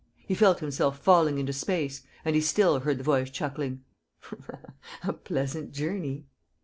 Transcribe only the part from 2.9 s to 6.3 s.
the voice chuckling: "A pleasant journey!"